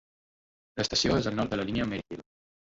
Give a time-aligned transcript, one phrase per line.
[0.81, 2.25] L'estació és al nord de la línia Maryhill.